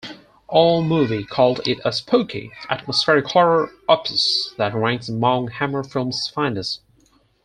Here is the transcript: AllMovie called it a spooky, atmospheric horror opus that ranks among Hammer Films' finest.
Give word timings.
AllMovie 0.49 1.27
called 1.27 1.61
it 1.67 1.79
a 1.85 1.93
spooky, 1.93 2.51
atmospheric 2.71 3.25
horror 3.27 3.71
opus 3.87 4.55
that 4.57 4.73
ranks 4.73 5.07
among 5.07 5.49
Hammer 5.49 5.83
Films' 5.83 6.27
finest. 6.33 6.81